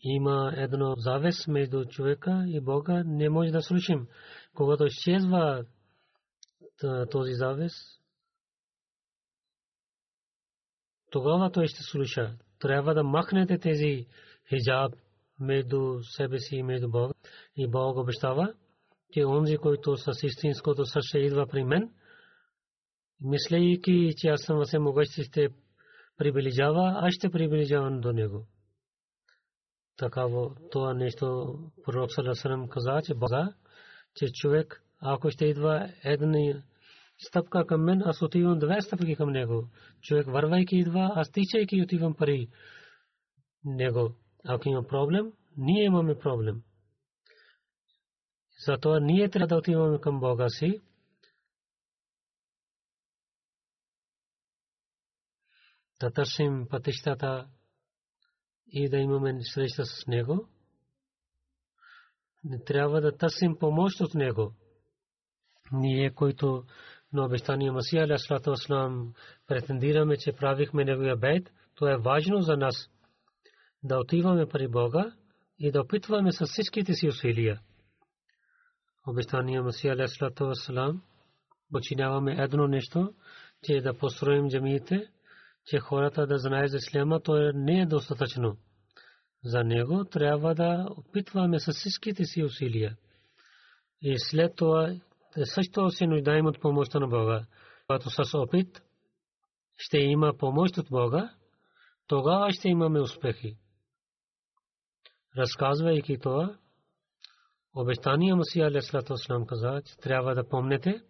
[0.01, 4.07] има едно завес между човека и Бога, не може да слушам.
[4.55, 5.65] Когато изчезва
[7.11, 7.73] този завес,
[11.13, 12.35] тогава той ще слуша.
[12.59, 14.05] Трябва да махнете тези
[14.49, 14.93] хиджаб
[15.39, 17.13] между себе си и между Бога.
[17.55, 18.53] И Бог обещава,
[19.11, 21.91] че онзи, който с истинското сърце идва при мен,
[23.21, 25.49] мислейки, че аз съм се могъщ ще
[26.17, 28.45] приближава, аз ще приближавам до него.
[29.97, 33.53] Такаво това нещо пророк Саласарам каза, че Бога,
[34.15, 36.63] че човек, ако ще идва една
[37.27, 39.69] стъпка към мен, аз отивам две стъпки към него.
[40.01, 42.47] Човек вървайки идва, аз тичайки отивам пари
[43.65, 44.15] него.
[44.45, 46.63] Ако има проблем, ние имаме проблем.
[48.65, 50.81] Затова ние трябва да отиваме към Бога си.
[55.99, 57.47] Да търсим пътищата
[58.67, 60.49] и да имаме среща с Него.
[62.43, 64.53] Не трябва да търсим помощ от Него.
[65.71, 66.65] Ние, които
[67.13, 69.13] на обещания Масия Алясалату Аслам
[69.47, 72.89] претендираме, че правихме Неговия бейт, то е важно за нас
[73.83, 75.11] да отиваме при Бога
[75.59, 77.59] и да опитваме с всичките си усилия
[79.07, 81.01] обещания Масия алейхиссалату вассалам
[81.71, 83.13] починяваме едно нещо,
[83.63, 85.07] че да построим джамиите,
[85.65, 88.57] че хората да знаят за исляма, то не е достатъчно.
[89.43, 92.97] За него трябва да опитваме с всичките си усилия.
[94.01, 94.95] И след това
[95.43, 97.45] също се нуждаем от помощта на Бога.
[97.87, 98.81] Когато с опит
[99.77, 101.33] ще има помощ от Бога,
[102.07, 103.57] тогава ще имаме успехи.
[105.37, 106.57] Разказвайки това,
[107.75, 111.01] обещания Масия Алейхиссалату Вассалам каза, че трябва да помнете,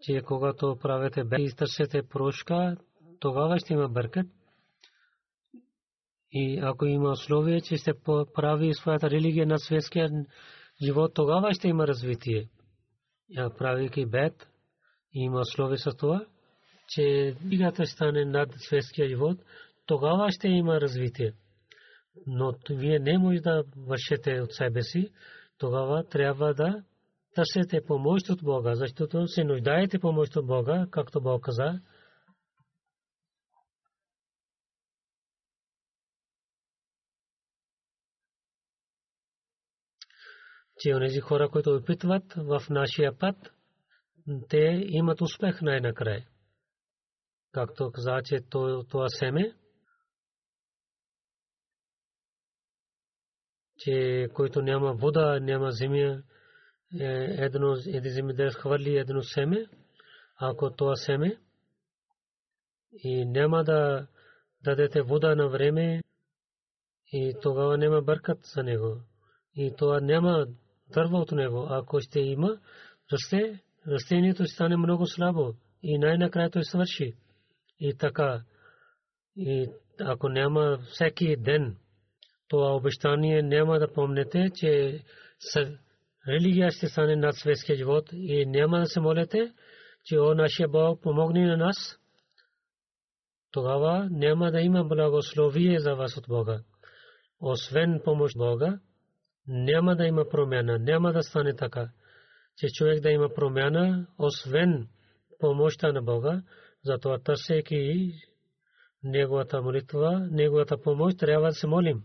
[0.00, 2.76] че когато правите бе и търсите прошка,
[3.20, 4.26] тогава ще има бъркът.
[6.30, 7.92] И ако има условие, че ще
[8.34, 10.10] прави своята религия на светския
[10.84, 12.48] живот, тогава ще има развитие.
[13.58, 14.48] Правейки бед,
[15.14, 16.26] има условие с това,
[16.88, 19.38] че дигата стане над светския живот,
[19.86, 21.32] тогава ще има развитие.
[22.26, 25.10] Но вие не може да вършите от себе си,
[25.58, 26.82] тогава трябва да
[27.34, 31.80] търсите помощ от Бога, защото се нуждаете помощ от Бога, както Бог каза.
[40.82, 43.36] Че онези хора, които опитват в нашия път,
[44.48, 46.26] те имат успех най-накрая.
[47.52, 48.40] Както каза, че
[48.88, 49.54] това семе,
[53.78, 56.22] че който няма вода, няма земя,
[57.00, 59.66] е, едно един земеделец хвърли едно семе,
[60.36, 61.38] ако това семе
[62.92, 64.06] и няма да
[64.64, 66.00] дадете вода на време
[67.12, 69.00] и тогава няма бъркат за него.
[69.54, 70.46] И това няма
[70.94, 71.66] дърва от него.
[71.70, 72.58] Ако ще има,
[73.12, 77.14] расте, растението стане много слабо и най-накрая той свърши.
[77.80, 78.42] И така,
[79.36, 79.68] и
[80.00, 81.76] ако няма всеки ден
[82.48, 85.00] това обещание, няма да помнете, че
[86.28, 89.52] религия ще стане над светския живот и няма да се молите,
[90.04, 91.98] че о нашия Бог помогни на нас,
[93.50, 96.60] тогава няма да има благословие за вас от Бога.
[97.40, 98.78] Освен помощ Бога,
[99.46, 101.90] няма да има промяна, няма да стане така,
[102.56, 104.88] че човек да има промяна, освен
[105.38, 106.42] помощта на Бога,
[106.84, 108.12] затова търсейки
[109.02, 112.02] неговата молитва, неговата помощ, трябва да се молим.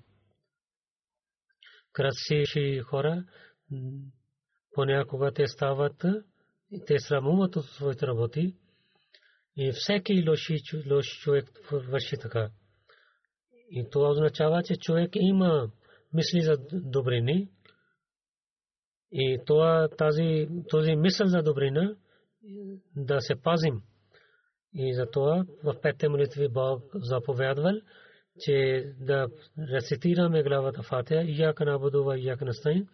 [1.94, 3.26] Красивши хора,
[4.74, 6.06] понякога те стават
[6.72, 8.56] и те срамуват от своите работи
[9.58, 10.24] и всеки
[10.90, 12.50] лош човек върши така.
[13.70, 15.72] И това означава, че човек има
[16.14, 17.50] мисли за добрини
[19.12, 21.96] и това, тази, този мисъл за добрина
[22.96, 23.82] да се пазим.
[24.74, 27.76] И затова в петте молитви Бог заповядвал,
[28.40, 29.28] че да
[29.74, 32.88] рецитираме главата Фатия, Ияка на Будува, Ияка на Стайн.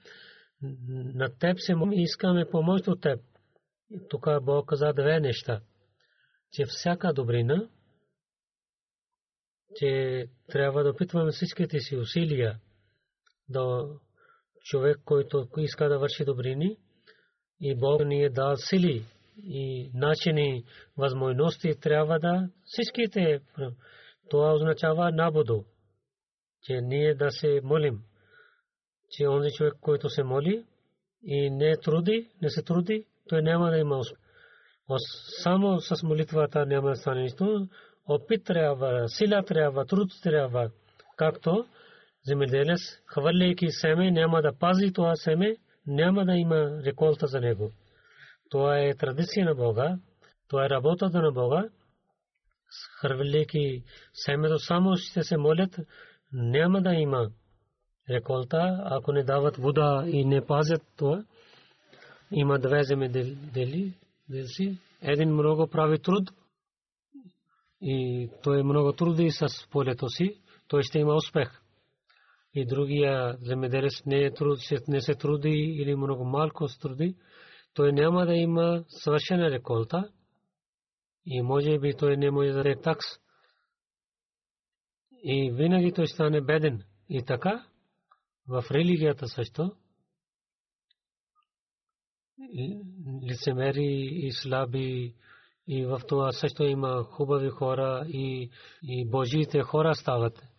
[1.15, 3.19] На теб се искаме помощ от теб.
[4.09, 5.61] Тук Бог каза две неща.
[6.51, 7.69] Че всяка добрина,
[9.75, 12.59] че трябва да опитваме всичките си усилия
[13.49, 13.87] да
[14.63, 16.77] човек, който иска да върши добрини
[17.59, 19.05] и Бог ни е дал сили
[19.43, 20.63] и начини,
[20.97, 23.41] възможности, трябва да всичките.
[24.29, 25.65] Това означава набудо,
[26.63, 28.03] че ние да се молим,
[29.09, 30.65] че онзи човек, който се моли
[31.23, 34.19] и не труди, не се труди, той няма да има успех.
[35.43, 37.67] Само с молитвата няма да стане нищо.
[38.07, 40.71] Опит трябва, сила трябва, труд трябва,
[41.17, 41.65] както
[42.25, 45.55] земеделец, хвърляйки семе, няма да пази това семе,
[45.87, 47.71] няма да има реколта за него.
[48.49, 49.97] Това е традиция на Бога,
[50.47, 51.69] това е работата на Бога.
[52.99, 53.83] Хвърляйки
[54.13, 55.79] семето само ще се молят,
[56.33, 57.29] няма да има
[58.09, 61.23] реколта, ако не дават вода и не пазят това.
[62.31, 63.93] Има две земедели,
[65.01, 66.31] един много прави труд
[67.81, 71.62] и той много труди с полето си, той ще има успех
[72.53, 77.15] и другия земеделец не, е труд, не се труди или много малко се труди,
[77.73, 80.09] той няма да има съвършена реколта
[81.25, 83.05] и може би той не може да даде такс.
[85.23, 86.83] И винаги той стане беден.
[87.09, 87.65] И така,
[88.47, 89.75] в религията също,
[93.29, 95.15] лицемери и слаби,
[95.67, 98.49] и в това също има хубави хора и,
[98.83, 100.52] и Божиите хора стават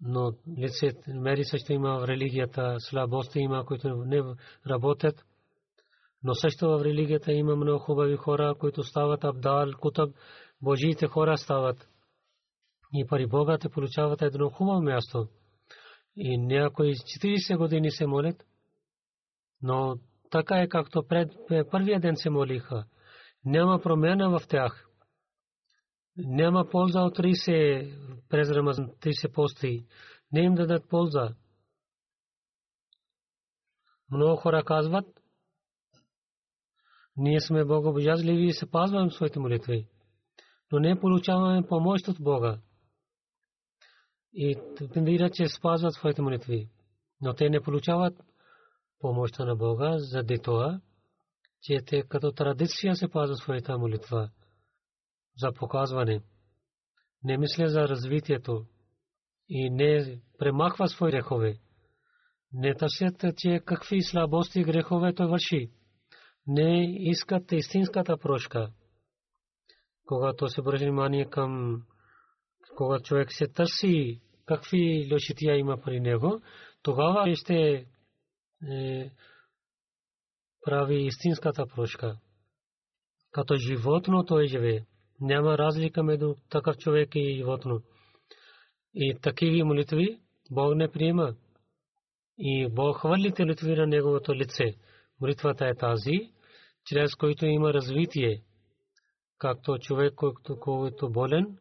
[0.00, 4.22] но лице мери също има в религията, слабости има, които не
[4.70, 5.24] работят.
[6.22, 10.14] Но също в религията има много хубави хора, които стават абдал, кутаб,
[10.62, 11.88] Божиите хора стават.
[12.94, 15.28] И пари Бога те получават едно хубаво място.
[16.16, 18.44] И някои 40 години се молят
[19.62, 19.98] Но
[20.30, 21.32] така е както пред
[21.70, 22.84] първия ден се молиха.
[23.44, 24.87] Няма промяна в тях.
[26.18, 27.94] Няма полза от 30
[28.28, 29.86] през Рамазан, 30 пости.
[30.32, 31.34] Не им дадат полза.
[34.10, 35.06] Много хора казват,
[37.16, 39.88] ние сме богобоязливи и се пазваме своите молитви,
[40.72, 42.60] но не получаваме помощ от Бога.
[44.32, 44.56] И
[44.92, 46.68] тендират, че спазват своите молитви,
[47.20, 48.24] но те не получават
[49.00, 50.80] помощта на Бога заради това,
[51.62, 54.30] че те като традиция се пазват своята молитва
[55.38, 56.20] за показване.
[57.24, 58.66] Не мисля за развитието
[59.48, 61.58] и не премахва свои грехове.
[62.52, 65.70] Не търсят, че какви слабости грехове той върши.
[66.46, 68.70] Не искат истинската прошка.
[70.04, 71.82] Когато се обръща внимание към
[72.76, 76.40] когато човек се търси какви лошития има при него,
[76.82, 77.86] тогава ще
[78.70, 79.10] е,
[80.64, 82.18] прави истинската прошка.
[83.30, 84.84] Като животно той живее.
[85.20, 87.82] Няма разлика между такъв човек и животно.
[88.94, 91.34] И такива молитви Бог не приема.
[92.38, 94.74] И Бог хвалите молитви на Неговото лице.
[95.20, 96.32] Молитвата е тази,
[96.84, 98.42] чрез който има развитие.
[99.38, 100.14] Както човек,
[100.60, 101.58] който е болен,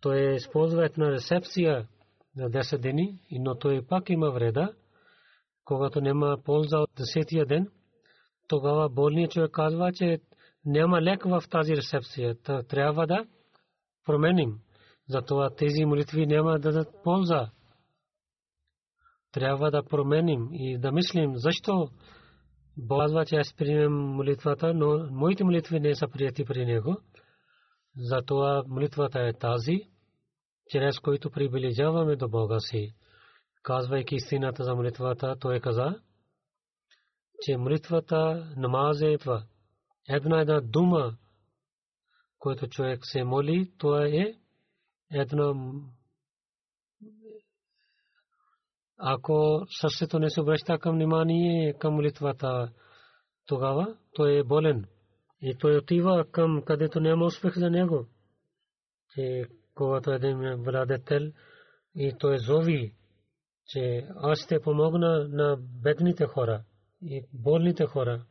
[0.00, 1.88] той използва една рецепция
[2.36, 4.74] за 10 дни, но той пак има вреда.
[5.64, 7.68] Когато няма полза от 10 ден,
[8.48, 10.20] тогава болният човек казва, че
[10.66, 12.36] няма лек в тази рецепция.
[12.68, 13.26] Трябва да
[14.04, 14.58] променим.
[15.08, 17.50] Затова тези молитви няма да дадат полза.
[19.32, 21.88] Трябва да променим и да мислим защо
[22.76, 26.96] Бог че аз приемам молитвата, но моите молитви не са прияти при Него.
[27.96, 29.80] Затова молитвата е тази,
[30.70, 32.94] чрез който приближаваме до Бога си.
[33.62, 36.00] Казвайки истината за молитвата, той каза,
[37.40, 39.44] че молитвата намаз е това.
[40.08, 41.16] Една една дума,
[42.38, 44.34] който човек се моли, това е
[45.10, 45.54] една
[49.06, 52.72] ако сърцето не се обръща към внимание към молитвата,
[53.46, 54.86] тогава той е болен.
[55.40, 58.06] И той отива към където няма успех за него.
[59.16, 59.44] И
[59.74, 61.32] когато един владетел
[61.94, 62.94] и той зови,
[63.66, 66.64] че аз ще помогна на бедните хора
[67.02, 68.24] и болните хора.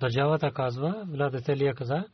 [0.00, 2.04] Държавата казва, владетелия каза,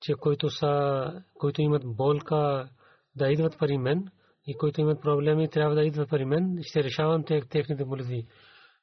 [0.00, 2.68] че които, са, които имат болка
[3.16, 4.08] да идват при мен
[4.46, 8.26] и които имат проблеми трябва да идват при мен, ще решавам техните молитви.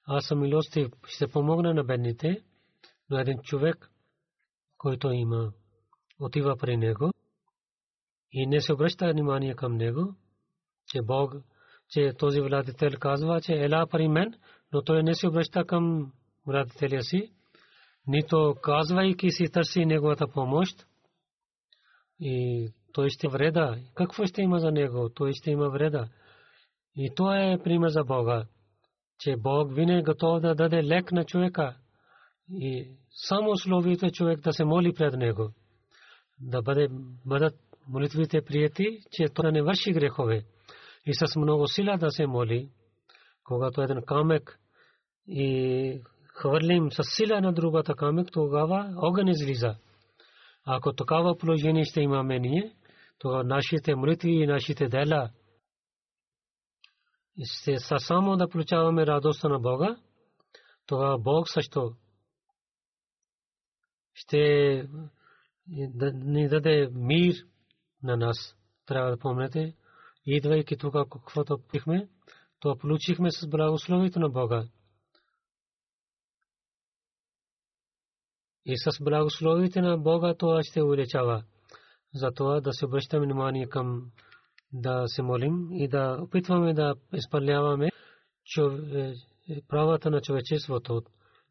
[0.05, 2.43] Аз съм милостив, ще помогна на бедните,
[3.09, 3.91] но един човек,
[4.77, 5.51] който има,
[6.19, 7.11] отива при него
[8.31, 10.15] и не се обръща внимание към него,
[10.87, 11.35] че Бог,
[11.89, 14.33] че този владетел казва, че ела при мен,
[14.73, 16.13] но той не се обръща към
[16.45, 17.33] владетеля си,
[18.07, 20.87] нито казвайки си търси неговата помощ,
[22.19, 23.77] и той ще вреда.
[23.95, 25.09] Какво ще има за него?
[25.15, 26.07] Той ще има вреда.
[26.95, 28.45] И това е пример за Бога,
[29.19, 31.75] че Бог винаги е готов да даде лек на човека.
[32.51, 32.91] И
[33.27, 35.51] само условието човек да се моли пред него.
[36.39, 36.87] Да бъде,
[37.25, 37.55] бъдат
[37.87, 40.45] молитвите прияти, че той не върши грехове.
[41.05, 42.69] И с много сила да се моли,
[43.43, 44.59] когато един камък
[45.27, 46.01] и
[46.37, 49.75] хвърлим с сила на другата камък, тогава огън излиза.
[50.65, 52.75] Ако такава положение ще имаме ние,
[53.19, 55.29] то нашите молитви и нашите дела
[57.43, 59.97] ще са само да получаваме радостта на Бога,
[60.85, 61.95] тогава Бог също
[64.13, 64.39] ще
[66.13, 67.35] ни даде мир
[68.03, 68.55] на нас.
[68.85, 69.75] Трябва да помнете,
[70.25, 72.09] идвайки тук, каквото пихме,
[72.59, 74.67] то получихме с благословието на Бога.
[78.69, 81.43] И с благословите на Бога това ще увеличава.
[82.13, 84.11] Затова да се обръщаме внимание към
[84.73, 87.89] да се молим и да опитваме да изпълняваме
[89.67, 91.01] правата на човечеството.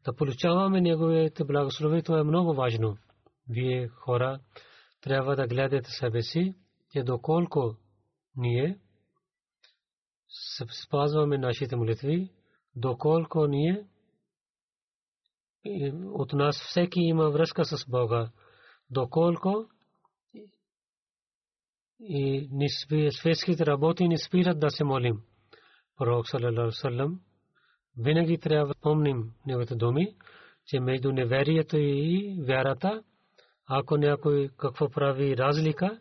[0.05, 2.97] Да получаваме неговите благослови, това е много важно.
[3.49, 4.39] Вие хора
[5.01, 6.55] трябва да гледате себе си,
[6.91, 7.75] че доколко
[8.35, 8.79] ние
[10.85, 12.29] спазваме нашите молитви,
[12.75, 13.85] доколко ние
[16.13, 18.29] от нас всеки има връзка с Бога,
[18.89, 19.65] доколко
[21.99, 22.49] и
[23.11, 25.21] светските работи ни спират да се молим.
[25.97, 27.17] Пророк саллалаху
[27.97, 30.15] винаги трябва да помним неговите думи,
[30.65, 33.03] че между неверието и вярата,
[33.67, 35.99] ако някой какво прави разлика,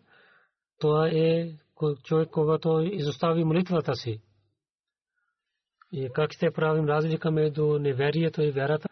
[0.79, 1.53] това е
[2.03, 4.21] човек, когато изостави молитвата си.
[5.93, 8.86] И как ще правим разлика между неверието и вярата,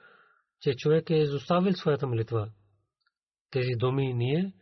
[0.65, 2.51] че човек е изоставил своята молитва.
[3.51, 4.53] Тези думи ние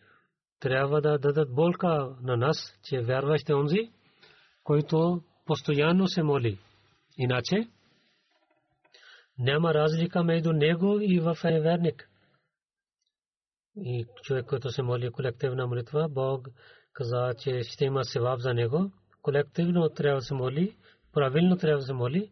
[0.61, 3.93] трябва да дадат болка на нас, че вярващ е онзи,
[4.65, 6.59] който постоянно се моли.
[7.19, 7.69] Иначе
[9.39, 12.09] няма разлика между него и в неверник.
[13.77, 16.49] И човек, който се моли колективна молитва, Бог
[16.93, 18.93] каза, че ще има севаб за него.
[19.23, 20.77] Колективно трябва да се моли,
[21.13, 22.31] правилно трябва да се моли.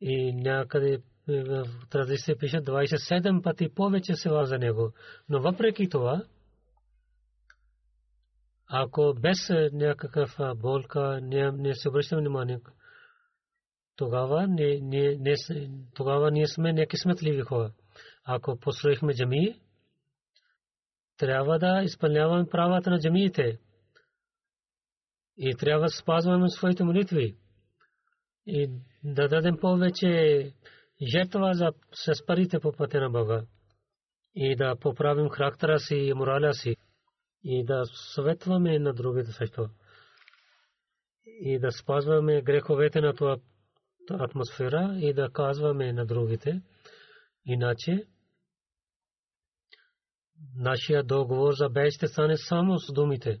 [0.00, 4.92] И някъде в традиция пише 27 пъти повече севаб за него.
[5.28, 6.22] Но въпреки това,
[8.66, 12.60] ако без някакъв болка не, не се обръщаме внимание,
[13.96, 15.34] тогава, не, не, не,
[15.94, 17.72] тогава ние сме некисметливи хора.
[18.24, 19.60] Ако построихме джамии,
[21.16, 23.58] трябва да изпълняваме правата на джамиите.
[25.36, 27.36] И трябва да спазваме своите молитви.
[28.46, 28.70] И
[29.04, 30.52] да дадем повече
[31.06, 33.42] жертва за с парите по пътя на Бога.
[34.34, 36.76] И да поправим характера си и мораля си.
[37.44, 37.82] И да
[38.14, 39.68] съветваме на другите също.
[41.24, 43.36] И да спазваме греховете на това
[44.10, 46.62] атмосфера и да казваме на другите.
[47.46, 48.06] Иначе
[50.56, 53.40] нашия договор за бей ще стане само с думите.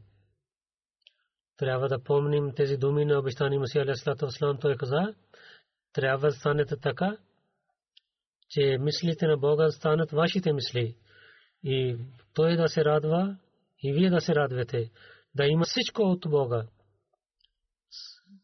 [1.56, 4.58] Трябва да помним тези думи на обещани Масия Алейхиссалату Васлам.
[4.58, 5.14] Той каза,
[5.92, 7.16] трябва да станете така,
[8.50, 10.96] че мислите на Бога станат вашите мисли.
[11.64, 11.96] И
[12.34, 13.36] той да се радва,
[13.82, 14.90] и вие да се радвате.
[15.34, 16.66] Да има всичко от Бога.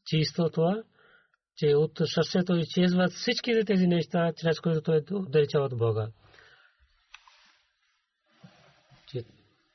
[0.06, 0.82] Чисто това,
[1.56, 6.08] че от сърцето изчезват всички тези неща, чрез които той отдалечава от Бога.
[9.08, 9.24] Че,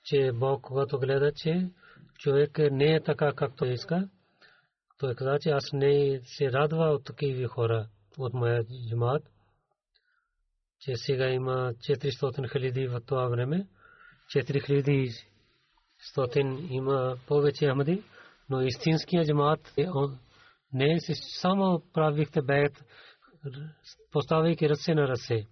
[0.03, 1.69] че Бог, когато гледа, че
[2.17, 4.09] човек не е така, както иска,
[4.97, 9.23] той каза, че аз не се радва от такива хора от моя джамат,
[10.79, 13.67] че сега има 400 хиляди в това време,
[14.35, 15.25] 4100
[16.69, 18.03] има повече Ахмади,
[18.49, 19.87] но истинския джамат е
[20.73, 22.83] не си само правихте бед,
[24.11, 25.45] поставяйки ръце на ръце.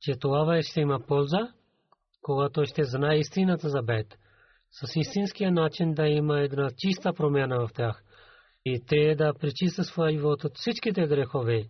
[0.00, 1.52] Че това ще има полза,
[2.22, 4.18] когато ще знае истината за бед.
[4.70, 8.02] С истинския начин да има една чиста промяна в тях.
[8.64, 11.68] И те да пречистят своя живот от всичките грехове.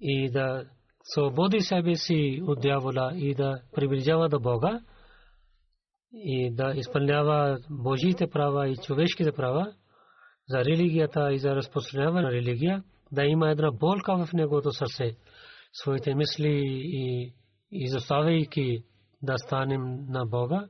[0.00, 0.66] И да
[1.04, 4.80] свободи себе си от дявола и да приближава до Бога.
[6.14, 9.74] И да изпълнява Божиите права и човешките права
[10.48, 12.82] за религията и за разпространяване на религия,
[13.12, 15.16] да има една болка в неговото сърце,
[15.72, 17.34] своите мисли и
[17.72, 18.84] изоставяйки
[19.22, 20.68] да станем на Бога.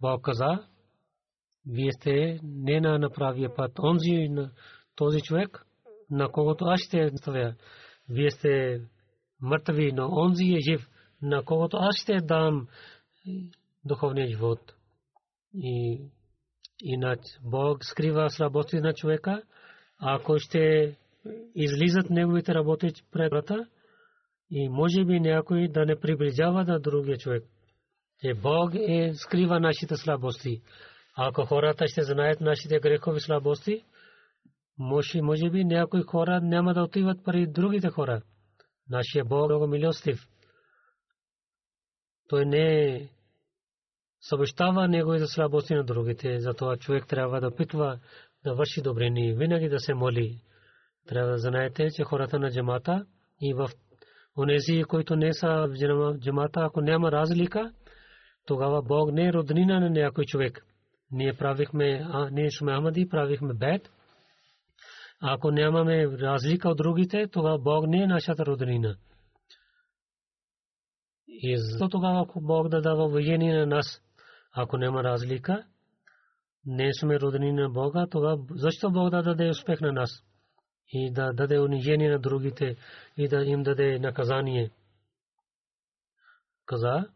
[0.00, 0.58] Бог каза,
[1.66, 4.28] вие сте не на направия път, онзи
[4.96, 5.66] този човек,
[6.10, 7.54] на когото аз ще ставя.
[8.08, 8.80] Вие сте
[9.42, 10.88] мъртви, но онзи е жив,
[11.22, 12.68] на когото аз ще дам
[13.84, 14.74] духовния живот.
[15.54, 16.00] И
[16.82, 19.42] Иначе Бог скрива слабости на човека,
[19.98, 20.94] ако ще
[21.54, 23.66] излизат неговите работи пред врата
[24.50, 27.44] и може би някой да не приближава до другия човек.
[28.20, 30.62] Че Бог е скрива нашите слабости.
[31.16, 33.84] Ако хората ще знаят нашите грехови слабости,
[34.78, 38.22] може, може би някои хора няма да отиват при другите хора.
[38.90, 40.28] Нашия Бог е много милостив.
[42.28, 43.08] Той не
[44.20, 46.40] съобщава неговите слабости на другите.
[46.40, 47.98] Затова човек трябва да питва
[48.44, 50.40] да върши добрини, винаги да се моли.
[51.08, 53.06] Трябва да знаете, че хората на джамата
[53.40, 53.70] и в
[54.38, 57.72] онези, които не са в джамата, ако няма разлика,
[58.46, 60.66] тогава Бог не е роднина на някой човек.
[61.10, 62.72] Ние правихме, ние сме
[63.10, 63.90] правихме бед.
[65.20, 68.96] Ако нямаме разлика от другите, тогава Бог не е нашата роднина.
[71.28, 74.02] И за тогава Бог да дава воение на нас.
[74.52, 75.64] Ако няма разлика,
[76.66, 80.10] не сме родени на Бога, тогава защо Бог да даде успех на нас
[80.92, 82.76] и да даде унижение на другите
[83.16, 84.70] и да им даде наказание?
[86.66, 87.06] Каза,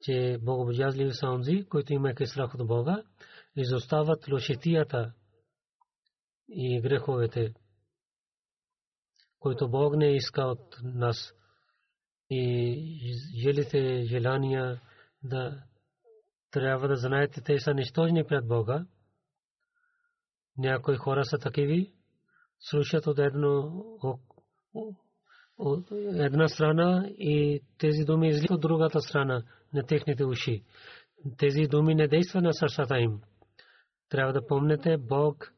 [0.00, 3.02] че богобоязливи са онзи, които имайки страх от Бога,
[3.56, 5.12] изостават лошитията
[6.48, 7.54] и греховете,
[9.38, 11.34] които Бог не иска от нас
[12.30, 14.80] и желите желания
[15.22, 15.62] да
[16.50, 18.86] трябва да знаете, те са нищожни пред Бога.
[20.56, 21.92] Някои хора са такиви,
[22.60, 23.84] слушат от едно
[25.58, 29.42] от една страна и тези думи излизат от другата страна
[29.74, 30.62] на техните уши.
[31.38, 33.20] Тези думи не действат на сърцата им.
[34.08, 35.52] трябва да помните Бог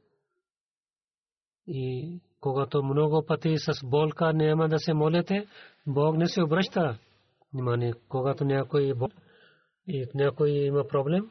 [1.66, 5.46] и когато много пъти с болка няма да се молите,
[5.86, 6.98] Бог не се обръща.
[7.53, 8.94] Внимание, когато някой
[9.86, 11.30] и някой има проблем,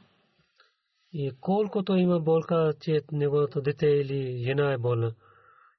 [1.13, 5.13] и колкото има болка, че неговото дете или жена е болна.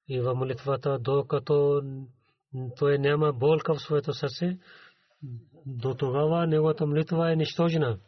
[0.09, 1.83] И в молитвата, докато
[2.79, 4.59] той няма болка в своето сърце,
[5.67, 7.99] до тогава неговата молитва е нищожена.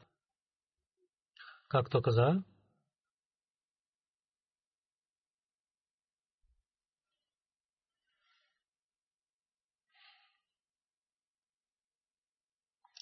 [1.68, 2.42] Както каза,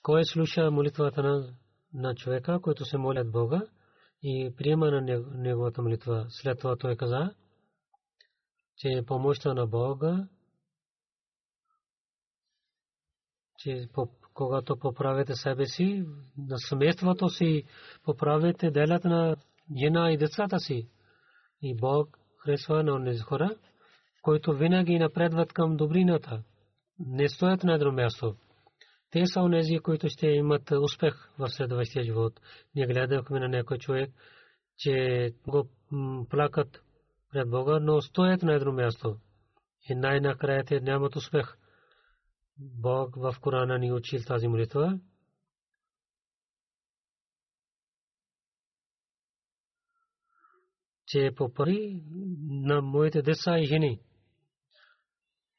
[0.02, 1.54] кой слуша молитвата на,
[1.94, 3.62] на човека, който се моли от Бога
[4.22, 5.00] и приема на
[5.34, 6.26] неговата молитва.
[6.28, 7.34] След това той каза,
[8.76, 10.28] че помощта на Бога,
[13.60, 13.88] че
[14.34, 16.04] когато поправите себе си,
[16.38, 17.64] на семейството си,
[18.04, 19.36] поправите делата на
[19.78, 20.88] жена и децата си.
[21.62, 23.56] И Бог харесва на тези хора,
[24.22, 26.42] които винаги напредват към добрината.
[26.98, 28.34] Не стоят на едно място.
[29.10, 32.40] Те са онези, които ще имат успех в следващия живот.
[32.74, 34.10] Ние гледахме на някой човек,
[34.78, 34.94] че
[35.48, 35.68] го
[36.30, 36.82] плакат
[37.32, 39.16] пред Бога, но стоят на едно място.
[39.90, 41.56] И най-накрая те нямат успех.
[42.60, 45.00] Бог в Корана ни учил тази молитва.
[51.10, 52.02] че по пари
[52.48, 54.00] на моите деца и жени.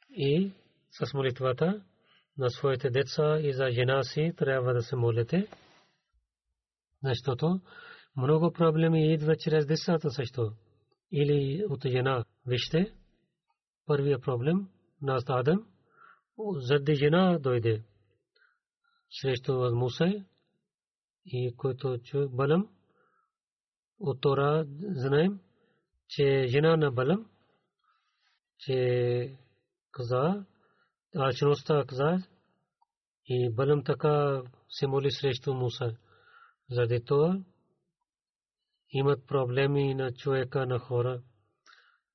[0.10, 0.52] И
[0.92, 1.84] с молитвата
[2.38, 5.48] на своите деца и за жена си трябва да се молите,
[7.04, 7.62] защото
[8.18, 10.54] много проблеми идват чрез децата също.
[11.12, 12.26] Или от жена.
[12.46, 12.94] Вижте,
[13.86, 14.68] първия проблем
[15.02, 15.71] на Адам,
[16.38, 17.84] заради жена дойде
[19.22, 20.26] срещу Муса
[21.26, 22.70] и който човек Балам,
[24.00, 25.40] от Тора знаем,
[26.08, 27.30] че жена на Балам,
[28.60, 29.38] че
[29.92, 30.46] каза,
[31.16, 32.18] алчността каза
[33.26, 35.98] и Балам така се моли срещу Муса.
[36.70, 37.44] Заради това
[38.90, 41.22] имат проблеми на човека, на хора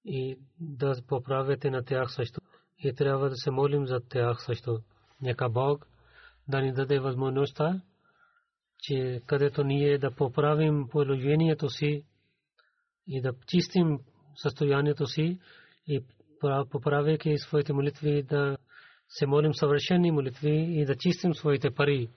[0.05, 2.41] и да поправите на тях също.
[2.79, 4.81] И трябва да се молим за тях също.
[5.21, 5.87] Нека Бог
[6.49, 7.81] да ни даде възможността,
[8.79, 12.05] че където ние да поправим положението си
[13.07, 13.99] и да чистим
[14.37, 15.39] състоянието си
[15.87, 16.05] и
[16.71, 18.57] поправяйки своите молитви да
[19.09, 22.09] се молим съвършени молитви и да чистим своите пари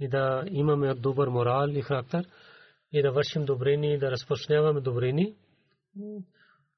[0.00, 2.26] и да имаме добър морал и характер
[2.92, 5.34] и да вършим добрини, да разпространяваме добрини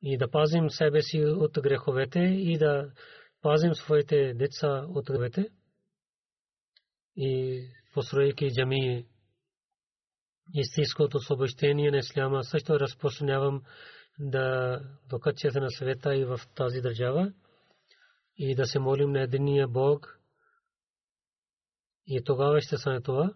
[0.02, 2.92] и да пазим себе си от греховете и да
[3.42, 5.48] пазим своите деца от греховете.
[7.16, 7.62] И
[7.94, 9.06] постройки джамии
[10.54, 13.62] истинското освобождение на исляма също разпространявам
[14.18, 14.78] да
[15.08, 17.32] докачете на света и в тази държава
[18.36, 20.18] и да се молим на единия Бог.
[22.06, 23.34] И тогава ще стане това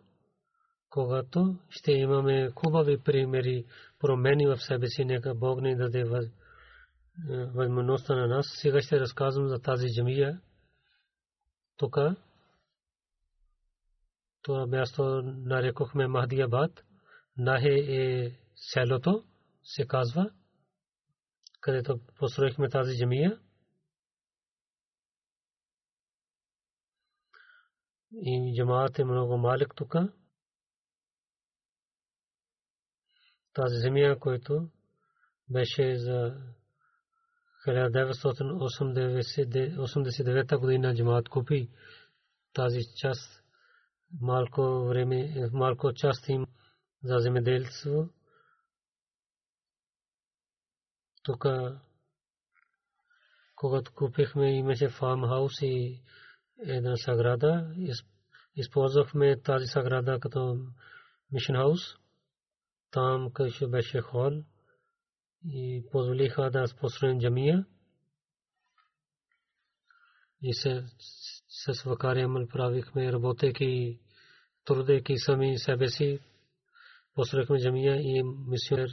[0.96, 3.64] когато ще имаме хубави примери,
[3.98, 6.30] промени в себе си, нека Бог ни даде е,
[7.54, 8.46] възможността на нас.
[8.62, 10.40] Сега ще разказвам за тази джамия.
[11.76, 11.96] Тук
[14.42, 16.84] това място нарекохме Махдиябад.
[17.36, 19.24] Нахе е селото,
[19.64, 20.30] се казва,
[21.60, 23.40] където построихме тази джамия.
[28.12, 29.94] И джамаат е много малък тук.
[33.56, 34.68] тази земя, който
[35.50, 36.36] беше за
[37.66, 41.70] 1989 година джамаат купи
[42.52, 43.42] тази част
[44.20, 46.46] малко време, малко част им
[47.04, 48.08] за земеделство.
[51.22, 51.44] Тук,
[53.54, 56.02] когато купихме, имаше фармхаус и
[56.58, 57.74] една саграда.
[58.56, 60.58] Използвахме тази саграда като
[61.32, 61.80] мишен хаус
[62.90, 64.42] там където беше хол
[65.50, 67.66] и позволиха да построим джамия.
[70.42, 70.54] И
[71.48, 74.00] с вакари амал правихме работейки
[74.64, 76.20] трудейки сами себе си
[77.14, 78.88] построихме джамия и мисионер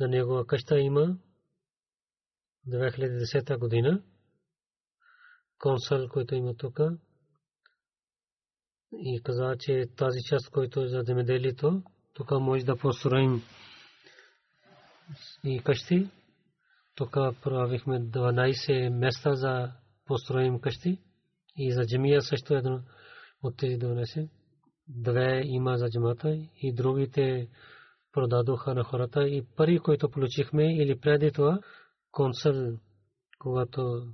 [0.00, 1.18] за него къща има.
[2.68, 4.02] 2010 година.
[5.58, 6.80] Консул, който има тук
[8.92, 11.82] и каза, че тази част, който е за земеделието,
[12.12, 13.42] тук може да построим
[15.44, 16.10] и къщи.
[16.94, 19.72] Тук правихме 12 места за
[20.06, 20.98] построим къщи
[21.56, 22.80] и за джамия също едно
[23.42, 24.28] от тези 12.
[24.88, 27.48] Две има за джамата и другите
[28.12, 31.58] продадоха на хората и пари, които получихме или преди това
[32.10, 32.78] консул,
[33.38, 34.06] когато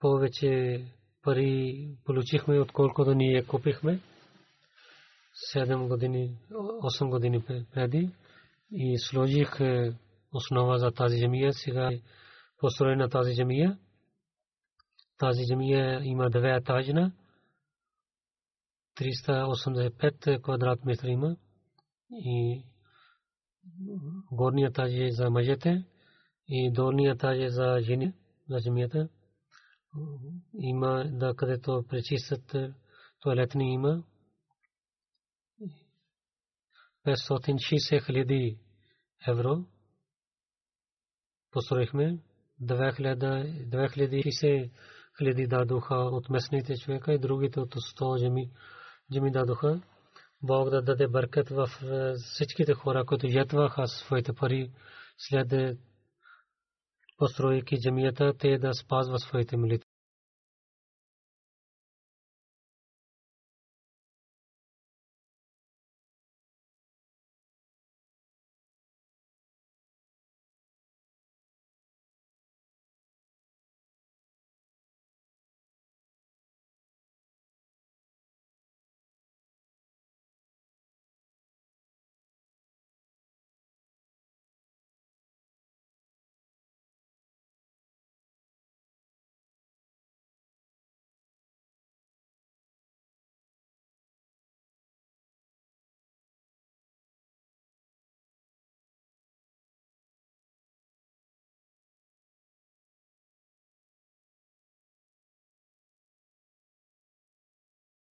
[0.00, 0.84] повече
[1.22, 4.00] пари получихме, отколкото ние купихме.
[5.54, 7.44] 7 години, 8 години
[7.74, 8.10] преди
[8.72, 9.92] и сложих е,
[10.32, 11.52] основа за тази джамия.
[11.52, 12.00] Сега е
[12.58, 13.78] построена тази джамия.
[15.18, 17.12] Тази джамия има две етажна.
[18.96, 21.36] 385 квадрат метра има
[22.10, 22.64] и
[24.32, 25.84] горния етаж е за мъжете
[26.48, 28.12] и долния етаж е за жени
[28.48, 29.08] за джамията.
[30.58, 32.72] Има да където пречистят е,
[33.20, 34.02] туалетни има
[37.06, 38.58] 560 хиляди
[39.28, 39.64] евро
[41.52, 42.18] построихме.
[42.62, 44.70] 2060
[45.18, 48.50] хиляди дадоха от местните човека и другите от 100 жеми,
[49.12, 49.82] жеми дадоха.
[50.42, 54.72] Бог да даде бъркат в е, всичките хора, които ятваха своите пари
[55.18, 55.78] след
[57.16, 59.89] постройки джамията, те да спазват своите молитви.